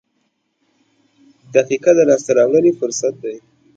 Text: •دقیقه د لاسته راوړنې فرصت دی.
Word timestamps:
•دقیقه 1.55 1.91
د 1.95 1.99
لاسته 2.09 2.31
راوړنې 2.37 2.71
فرصت 2.79 3.13
دی. 3.23 3.35